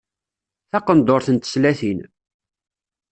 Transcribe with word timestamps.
Taqendurt 0.71 1.27
n 1.33 1.37
teslatin. 1.37 1.99